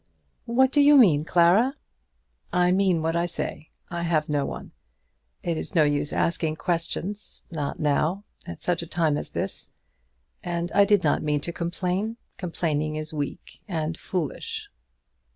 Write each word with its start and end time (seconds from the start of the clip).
"What 0.47 0.71
do 0.71 0.81
you 0.81 0.97
mean, 0.97 1.25
Clara?" 1.25 1.75
"I 2.51 2.71
mean 2.71 3.03
what 3.03 3.15
I 3.15 3.27
say. 3.27 3.69
I 3.91 4.01
have 4.01 4.29
no 4.29 4.47
one. 4.47 4.71
It 5.43 5.57
is 5.57 5.75
no 5.75 5.83
use 5.83 6.11
asking 6.11 6.55
questions, 6.55 7.43
not 7.51 7.79
now, 7.79 8.23
at 8.47 8.63
such 8.63 8.81
a 8.81 8.87
time 8.87 9.15
as 9.15 9.29
this. 9.29 9.73
And 10.43 10.71
I 10.71 10.85
did 10.85 11.03
not 11.03 11.21
mean 11.21 11.41
to 11.41 11.53
complain. 11.53 12.17
Complaining 12.39 12.95
is 12.95 13.13
weak 13.13 13.61
and 13.67 13.95
foolish. 13.95 14.71